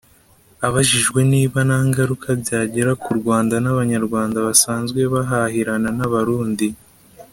[0.67, 6.67] Abajijwe niba nta ngaruka byagira ku Rwanda n’Abanyarwanda basanzwe bahahirana n’Abarundi